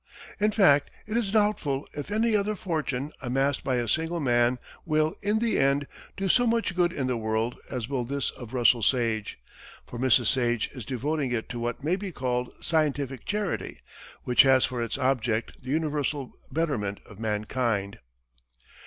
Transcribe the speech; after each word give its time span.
In 0.39 0.49
fact, 0.49 0.89
it 1.05 1.15
is 1.15 1.29
doubtful 1.31 1.87
if 1.93 2.09
any 2.09 2.35
other 2.35 2.55
fortune, 2.55 3.11
amassed 3.21 3.63
by 3.63 3.75
a 3.75 3.87
single 3.87 4.19
man, 4.19 4.57
will, 4.83 5.13
in 5.21 5.37
the 5.37 5.59
end, 5.59 5.85
do 6.17 6.27
so 6.27 6.47
much 6.47 6.75
good 6.75 6.91
in 6.91 7.05
the 7.05 7.17
world 7.17 7.59
as 7.69 7.87
will 7.87 8.03
this 8.03 8.31
of 8.31 8.51
Russell 8.51 8.81
Sage, 8.81 9.37
for 9.85 9.99
Mrs. 9.99 10.25
Sage 10.25 10.71
is 10.73 10.85
devoting 10.85 11.31
it 11.31 11.49
to 11.49 11.59
what 11.59 11.83
may 11.83 11.95
be 11.97 12.11
called 12.11 12.51
scientific 12.61 13.25
charity, 13.25 13.77
which 14.23 14.41
has 14.41 14.65
for 14.65 14.81
its 14.81 14.97
object 14.97 15.61
the 15.61 15.69
universal 15.69 16.33
betterment 16.51 16.99
of 17.05 17.19
mankind. 17.19 17.99